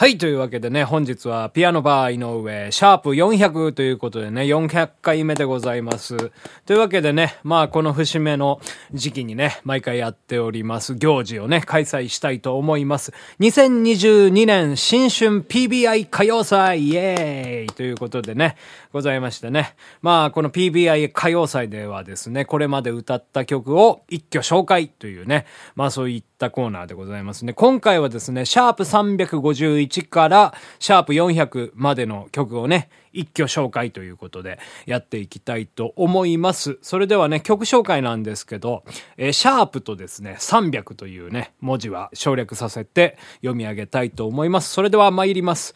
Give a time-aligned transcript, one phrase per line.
[0.00, 6.30] はい、というわけでね、本日はピアノバー井上、シャープ400ということでね、400回目でございます。
[6.64, 8.62] というわけでね、まあこの節目の
[8.94, 13.12] 時期にね、毎回やっております行事をね、開催したいと思います。
[13.40, 18.56] 2022年新春 PBI 歌謡祭イエーイということでね、
[18.92, 19.74] ございましてね。
[20.02, 27.52] まあこの PBI 歌謡祭ではですね、これまで歌った曲を一挙紹介というね、まあそういったコーナーでございますね。
[27.52, 36.78] 今回はですね、シャープ351からシャープ400までの曲をね、一挙紹介ということでやっていきたいと思います。
[36.82, 38.84] それではね、曲紹介なんですけど、
[39.16, 44.70] えー、シャープとですね、300というね、文字は省略させて読み上げたいと思います。
[44.72, 45.74] それでは参ります。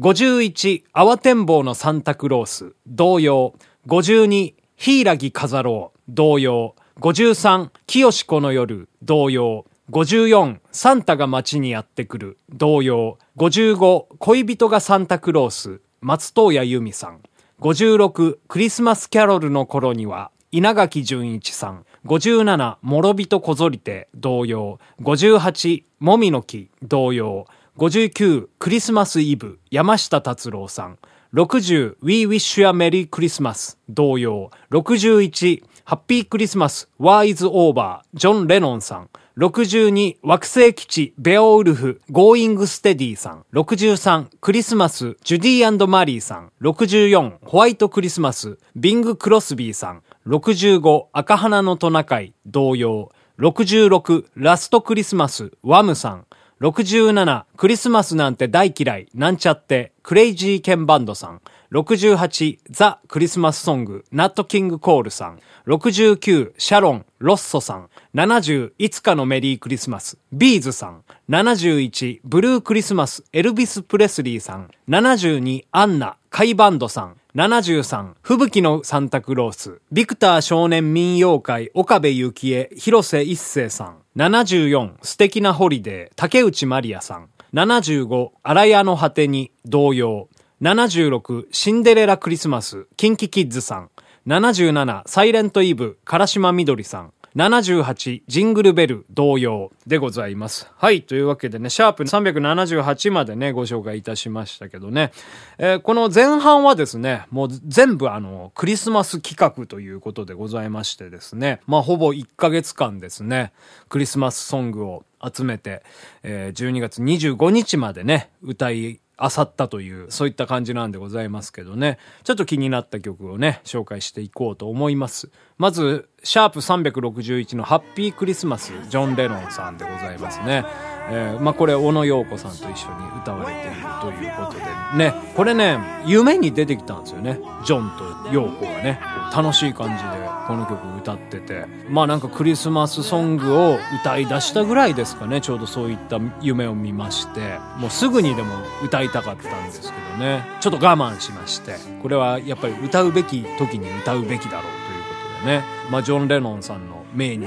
[0.00, 3.52] 51、慌てんぼうのサンタクロース、同様。
[3.86, 6.74] 52、ヒイラギ飾ろう、同様。
[7.00, 9.66] 53、清子の夜、同様。
[9.90, 13.18] 54、サンタが街にやってくる、同様。
[13.36, 17.20] 55、恋人がサンタクロース、松任谷由実さん。
[17.60, 21.84] 56、クリスマスキャロルの頃には、稲垣潤一さん。
[22.06, 24.78] 57、諸人こぞりて、童謡。
[25.02, 27.44] 58、もみの木、童謡。
[27.80, 30.98] 59、クリスマスイブ、山下達郎さん。
[31.32, 34.50] 60、We Wish You a Merry Christmas、童謡。
[34.70, 39.08] 61、 Happy Christmas、War Is Over、ジョン・レノンさん。
[39.38, 43.46] 62、惑星基地、ベオウルフ、ゴーイングステディさん。
[43.54, 46.52] 63、クリスマス、ジュディマリーさん。
[46.60, 50.02] 64、 White Christmas、ビング・クロスビーさん。
[50.26, 53.10] 65、赤鼻のトナカイ、童謡。
[53.38, 56.26] 66、 Last Christmas、ワムさん。
[56.60, 61.40] 67、クリスマスなんて大嫌い、なんちゃって、クレイジーケンバンドさん。
[61.72, 65.38] 68、 The Christmas Song、ナット・キング・コールさん。
[65.66, 67.88] 69、シャロン、ロッソさん。
[68.14, 71.02] 70、いつかのメリークリスマス、ビーズさん。
[71.30, 74.70] 71、 Blue Christmas、エルビス・プレスリーさん。
[74.86, 77.16] 72、アンナ、甲斐バンドさん。
[77.36, 83.99] 73、吹雪のサンタクロース、ビクター少年民謡会、岡部幸恵、広瀬一生さん。
[84.16, 87.28] 74、素敵なホリデー、竹内まりやさん。
[87.54, 90.28] 75、荒屋の果てに、同様。
[90.60, 93.90] 76、シンデレラクリスマス、キンキキッズさん。
[94.26, 97.12] 77、サイレントイブ、唐島みどりさん。
[97.36, 100.68] 78、ジングルベル同様でございます。
[100.76, 101.02] はい。
[101.02, 105.12] というわけでね、シャープ378までね、ご紹介いたしましたけどね。
[105.58, 111.60] えー、この前半はですね、もう全部あの、クリスマス企画ということでございましてですね。
[111.68, 113.52] まあ、ほぼ1ヶ月間ですね、
[113.88, 115.84] クリスマスソングを集めて、
[116.24, 121.98] えー、12月25日までね、歌い漁ったという、そういった感じなんでございますけどね。
[122.24, 125.30] ちょっと気になった曲をね、紹介していこうと思います。
[125.58, 130.64] まず、シャープ361のハッピークリスマス、ジョン・レノンさんでございますね。
[131.08, 134.64] えー、まあ、これ、小野洋子さんと一緒に歌われているということで、
[134.96, 137.40] ね、これね、夢に出てきたんですよね。
[137.64, 139.00] ジョンと洋子がね、
[139.34, 149.86] 楽しい感じでこの曲歌ってて、まあなんかクリスマスソングを歌い出したぐらいですかね、ちょうどそういった夢を見まして、もうすぐにでも歌いたかったんですけ
[150.18, 157.46] どね、ちょっと我慢しまして、これはやっぱり歌うべき時に歌うべきだろうということでね、まあジョン・レノンさんの命日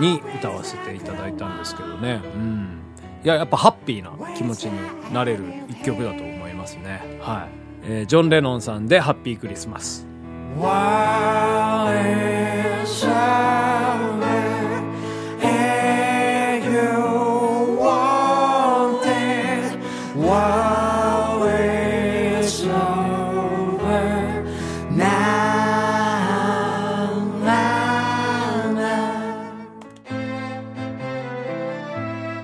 [0.00, 2.80] に歌わせていただいたんですけどね、うん。
[3.22, 7.02] いや、やっぱハッピーな気持ちになれる一曲だと思いますね。
[7.20, 7.48] はい。
[7.82, 10.06] えー、ジョン・レノンさんでハッピークリスマス。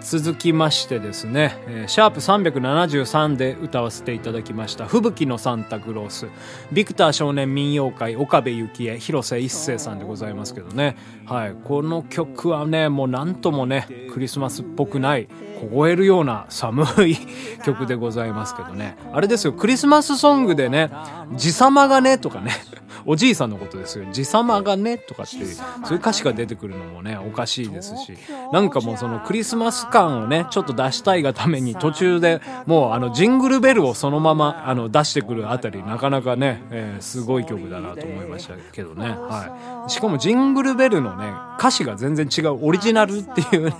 [0.06, 6.28] 続きましてですね、えー、シャープ373で歌わせていただきました「吹雪のサンタクロース」
[6.70, 15.26] ビクター少年民謡会岡部幸恵広瀬一生さんでございますけどね、はい、この曲はねもう何ともねクリスマスっぽくない
[15.72, 17.18] 凍えるような寒い
[17.66, 20.88] 曲でございますけどねあれですよクリスマスソングでね
[21.34, 22.52] 「地様がね」とかね
[23.06, 24.04] おじいさんのことですよ。
[24.10, 28.18] じさまがね、とかっていう、そういう歌詞が出てくるのもね、おかしいですし、
[28.52, 39.08] なんかもうそのクリスマス感をね、ちょっと出したいがために途中でもうあのジングルベルをそのままあの出してくるあたり、なかなかね、えー、すごい曲だなと思いましたけどね。
[39.08, 39.90] はい。
[39.90, 43.76] しかもジングルベルのね、歌詞が全然違うオリジナルっていうね、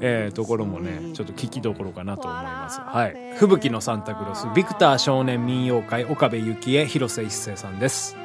[0.00, 2.80] えー、ところもね、ちょっと聞きどころかなと思います。
[2.80, 3.36] はい。
[3.36, 8.16] 吹雪のサンタクロス、ビクター少年民謡会、岡部幸恵、広瀬一生さんです。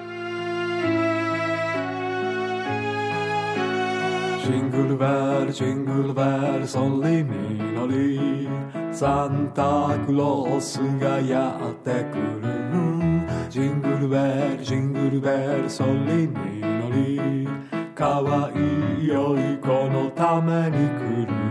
[4.75, 8.49] グルベルジングルベルソリミノリ
[8.91, 17.47] サンタクロースがやってくるジングルベルジングルベルソリミノリ
[17.95, 21.45] かわいい良い子のために来る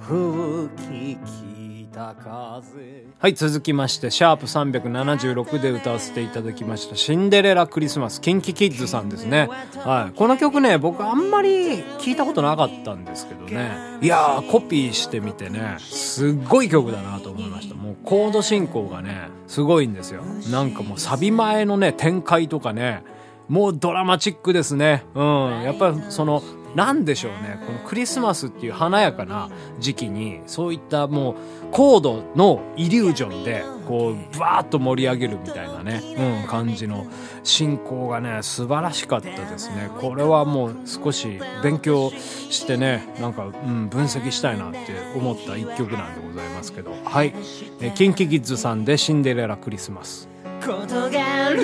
[0.00, 9.48] 吹ききた風はい、続きまして、シャープ376で歌わせていただきました、シンデレラクリスマス、キンキキッズさんですね。
[9.78, 10.14] はい。
[10.14, 13.70] この曲ね、僕あんまり聞いたことなかったんですけどね。
[14.02, 17.74] いやー、コピーしてみてね、すっごい曲だなと思いました。
[17.74, 20.20] もうコード進行がね、すごいんですよ。
[20.52, 23.04] なんかもうサビ前のね、展開とかね、
[23.48, 25.02] もうドラマチックですね。
[25.14, 25.62] うん。
[25.62, 26.42] やっぱりその、
[26.74, 27.60] なんでしょうね。
[27.66, 31.34] このクリスマスっていう華やかな時期に、そういったもう、
[31.70, 36.02] コードのイリュージョンで、こう、バーッと盛り上げるみたいなね、
[36.42, 37.06] うん、感じの
[37.42, 39.90] 進行がね、素晴らしかったですね。
[40.00, 44.78] これはもう少し勉強してね、なんか、うん、分析したいなって
[45.16, 46.94] 思った一曲なんでございますけど。
[47.04, 47.34] はい。
[47.80, 50.28] え、キンキキッズさんでシンデレラクリスマス。
[50.64, 51.62] ことがある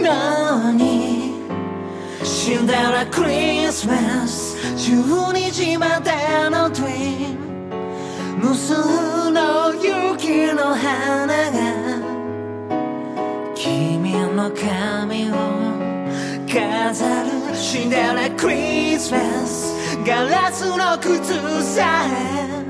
[0.00, 1.17] のに
[2.48, 4.56] 死んだらクリスマス。
[4.90, 6.10] 12時まで
[6.48, 7.36] のトゥイン
[8.40, 8.72] 無数
[9.30, 11.60] の雪の花が
[13.54, 15.34] 君の髪を
[16.50, 17.54] 飾る。
[17.54, 21.34] シンデレラクリスマスガラスの靴
[21.74, 22.64] さえ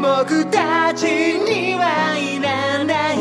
[0.00, 3.16] 僕たちにはいらない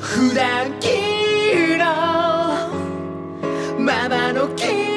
[0.00, 1.23] 普段着
[3.84, 4.94] のままの君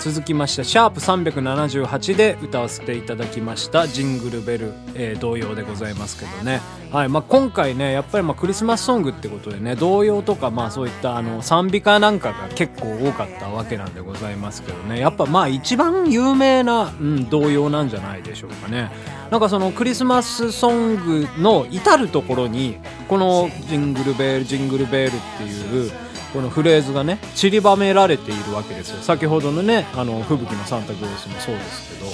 [0.00, 6.60] 続きましてシャープ378で歌わせていただきましたジングルベル、えー、同様でございますけどね、
[6.90, 14.98] はいまあ、今回ねやっぱりまクリスマスソングってことでね童謡とかまあそういったあの賛美歌なんかが結構多かったわけなんでございますけどね。
[14.98, 18.90] やっぱまあ一番有名な、うん、童謡なんじゃないでしょうかね。
[19.30, 22.78] なんかそのクリスマスソングの至る所に
[23.08, 25.92] このジングルベールジングルベールっていう
[26.32, 29.02] このフレーズがね散りばめられているわけですよ。
[29.02, 32.10] 先ほどのねあの吹雪のサンタクロースもそうですけど。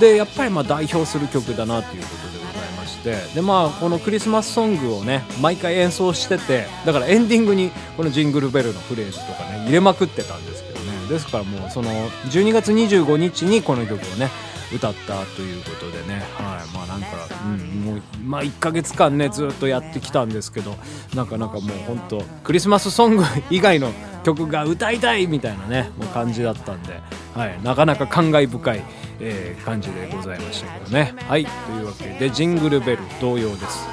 [0.00, 3.34] でやっぱりま代表する曲だなということでございまして。
[3.34, 11.08] でまあこのクリスマスソングをね毎回演奏しててだからエンディングにこのジングルベルのフレーズとかね入れまくってたんですけどね。
[11.08, 11.90] ですからもうその
[12.30, 14.28] 12月25日にこの曲をね
[14.72, 17.06] 歌ったということでね、はい、まあなんか、
[17.44, 20.74] うん、もう、まあ1ヶ月間ね、ずっとやってきたんですけど、
[21.14, 23.92] なかなかもう本当クリスマスソング以外の
[24.24, 27.00] 曲が歌いたいみたいなね、もう感じだったんで、
[27.34, 28.82] はい、なかなか感慨深い、
[29.20, 31.14] えー、感じでございましたけどね。
[31.28, 33.88] はい、というわけで、ジングルベル同様です。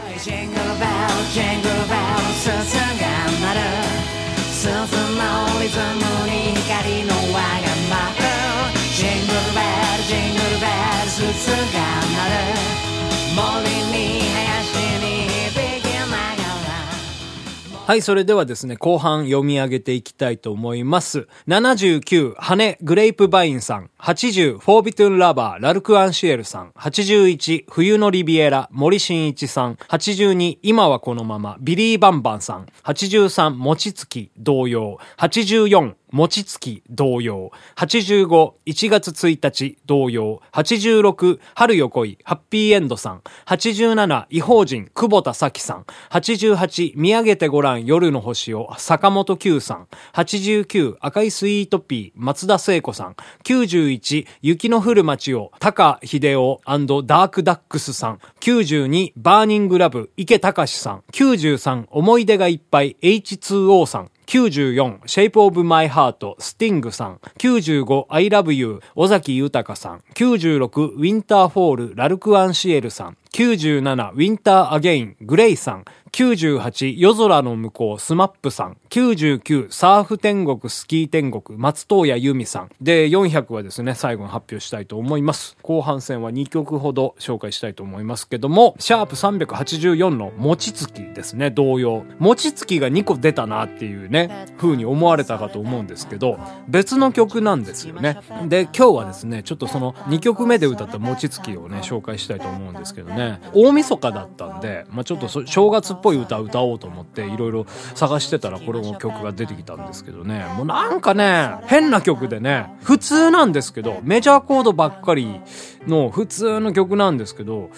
[17.88, 21.28] はい、それではですね、後半読み上げていきたいと思います。
[21.48, 23.92] 79、羽グレープバインさん。
[24.00, 26.72] 80、フォービトゥンラバー、ラルク・アンシエルさん。
[26.72, 29.76] 81、冬のリビエラ、森進一さん。
[29.88, 32.66] 82、今はこのまま、ビリー・バンバンさん。
[32.86, 34.98] 83、餅つき、同様。
[35.18, 37.52] 84、餅つき同様。
[37.76, 40.42] 85、1月1日同様。
[40.54, 43.22] 86、春よ来い、ハッピーエンドさん。
[43.48, 45.86] 87、異邦人、久保田早紀さん。
[46.12, 49.88] 88、見上げてごらん、夜の星を、坂本九さん。
[50.14, 53.18] 89、赤いスイートピー、松田聖子さん。
[53.44, 58.20] 91、雪の降る街を、高英男ダークダックスさん。
[58.40, 61.04] 92、 Burning Love、池隆さん。
[61.12, 64.12] 93、思い出がいっぱい、H2O さん。
[64.26, 67.20] 94、Shape of My Heart、スティングさん。
[67.38, 70.04] 95、I Love You、尾崎豊さん。
[70.16, 73.18] 96、 Winter Fall、ラルクアンシエルさん。
[73.36, 75.84] 97、 Winter Again、グレイさん。
[76.14, 78.78] 98、夜空の向こう、スマップさん。
[78.90, 82.70] 99、サーフ天国、スキー天国、松任谷由実さん。
[82.80, 85.58] で、400はですね、最後に発表したいと思います。
[85.62, 92.06] 後半戦は2曲ほど紹介したいと思いますけども、シャープ384の餅つきですね、童謡。
[92.20, 96.40] 餅つきが2個出たなっていうね、風に思われたかと思うんですけど、
[96.70, 98.20] 別の曲なんですよね。
[98.48, 107.66] で、今日はですね、ちょっとその2曲目で歌った餅つきをね、紹介したいと思うんですけどね、大晦日だったんで、まあちょっと正月っぽい歌歌おうと思っていろいろ
[107.96, 110.46] 探してたらこれの曲が出てきたんですけどね。
[110.58, 115.42] もうなんかね変な曲でね普通なんですけどメジャーコードばっかり
[115.88, 117.70] の普通の曲なんですけど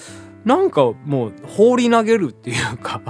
[0.46, 3.02] なんかもう放り投げるっていうか。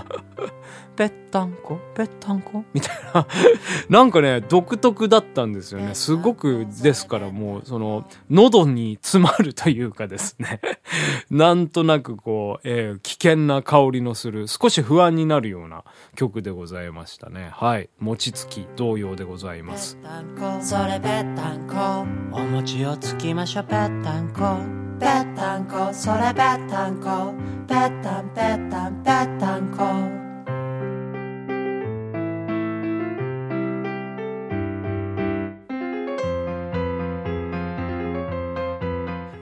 [0.97, 2.65] ぺったんこぺったんこ？
[2.73, 3.27] みたいな
[3.89, 5.93] なんかね、独特だったんですよね。
[5.93, 10.59] すごくですからもう、その、喉に詰まるというかですね
[11.29, 15.83] なんとなくこう、えー、危険な香りのする、少し不安になるような
[16.15, 17.51] 曲でございましたね。
[17.53, 17.89] はい。
[17.99, 19.97] 餅つき同様でございます。
[19.97, 24.57] ぺったんこ、それぺったんこ、お餅をつきましょう、ぺったんこ。
[24.99, 27.35] ぺったんこ、それぺったんこ、
[27.67, 30.16] ぺったんぺったんぺったんこ。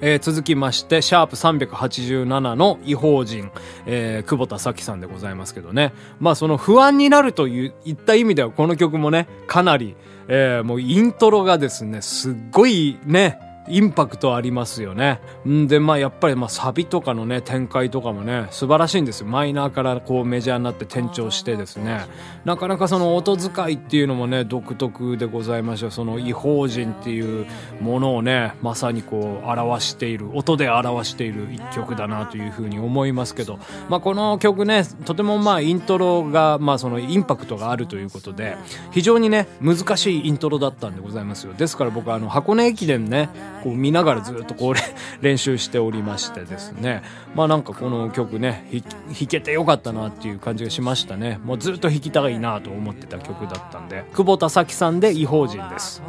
[0.08, 3.50] えー、続きまして、シャープ387の違法人、
[3.88, 5.94] えー、久保田咲さんでございますけどね。
[6.20, 9.96] まあその不安になるといった意味ではこの曲もね、かなり、
[10.28, 15.20] えー、もうイントロがですね、すっごいね、インパクトありますよね。
[15.48, 19.28] んで、まあやっぱりまあサビとかのね、展開とかもね、素晴らしいんですよ。
[19.28, 22.06] マイナーからこうメジャーになって転調してですね。
[22.46, 25.92] なかなかその音使いっていうのもね、独特でございました。
[25.92, 27.48] その違法人っていう
[27.82, 38.58] ものをね、まさにこう表している、音で表している一曲だなというふうに思いますけど、まあこの曲ね、とてもまあイントロが、まあそのインパクトがあるということで、
[38.92, 41.54] 非常にね、難しいイントロだったんでございますよ。
[41.54, 43.30] ですから僕あの箱根駅伝ね、
[43.66, 47.02] こう見ながらずっとこう練習しておりましてですね。
[47.34, 51.40] まあなんかこの曲ね弾けてよかったなっていう感じがしましたね。
[51.44, 56.04] もうずっと弾きたいなと思ってた曲だったんで久保田咲さんで「異邦人」です。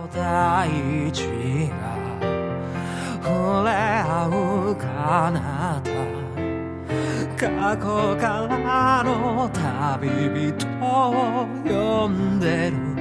[7.38, 10.08] 過去からの旅
[10.56, 12.95] 人を呼んでる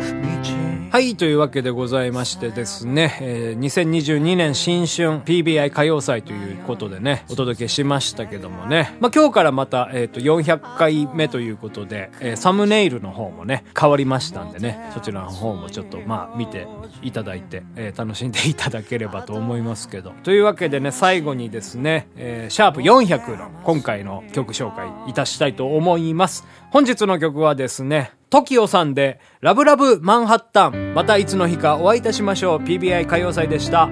[0.95, 16.65] はい、というわけでございましてですね、えー、2022年新春 PBI 歌謡祭ということでね、お届けしましたけどもね、まあ、今日からまた、えっ、ー、と、400回目ということで、えー、サムネイルの方もね、変わりましたんでね、そちらの方もちょっと、まあ、見て
[17.01, 20.13] いただいて、えー、楽しんでいただければと思いますけど。
[20.23, 26.45] というわけでね、最後にですね、えー、シャープ400の今回の曲紹介いたしたいと思います。
[26.71, 30.93] 本日の曲はですね、TOKIO さんで、ラブラブマンハッタン。
[30.93, 32.57] またいつの日かお会いいたしましょう。
[32.57, 33.89] PBI 歌謡祭でした。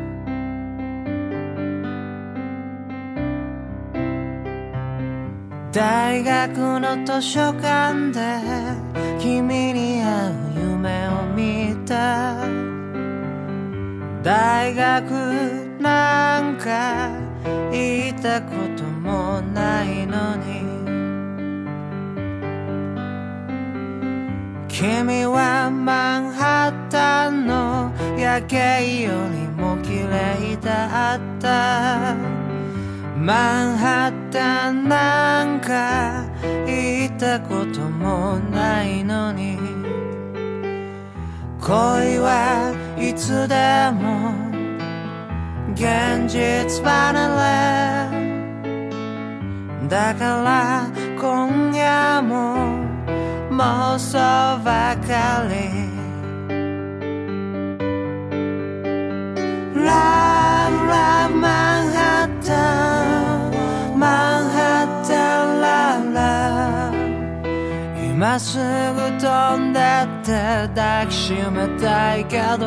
[5.72, 8.20] 大学の図書館で
[9.18, 12.36] 君に会う夢を見た
[14.22, 15.10] 大学
[15.80, 17.12] なんか
[17.72, 19.63] 行ったこともない
[24.84, 32.18] 君はマンハッタンの夜景よりも綺麗だった。
[33.16, 36.26] マンハッタンなんか
[36.68, 39.58] 行ったこともないのに。
[41.62, 44.34] 恋はいつでも
[45.76, 49.88] 現実離れ。
[49.88, 51.03] だから
[53.63, 54.19] 妄想
[54.65, 55.55] ばかり
[59.75, 62.47] Love, love, Manhattan
[63.97, 66.95] Manhattan, love, love
[68.13, 69.83] 今すぐ飛んでっ
[70.25, 72.67] て抱きしめたいけど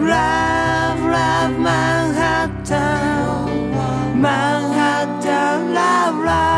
[0.00, 2.64] Love, love, Manhattan
[4.20, 6.57] Manhattan, love, love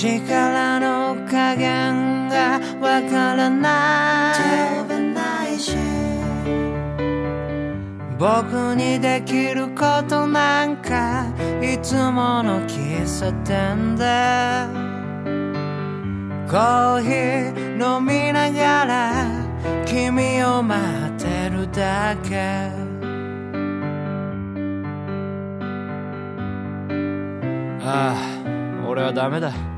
[0.00, 4.40] 力の加減がわからない。
[8.18, 11.26] 僕にできることなんか
[11.62, 14.04] いつもの喫茶店で。
[16.50, 19.26] コーヒー飲みながら
[19.84, 22.70] 君を待ってるだけ。
[27.82, 29.69] ああ俺はダメだ。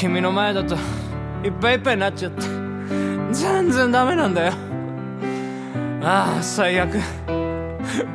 [0.00, 0.76] 君の前だと
[1.44, 2.40] いっぱいいっぱいになっちゃって
[3.32, 4.52] 全然ダメなんだよ。
[6.02, 6.96] ああ最悪。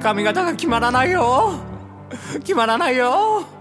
[0.01, 1.59] 髪型が決まらないよ。
[2.39, 3.54] 決まらないよ。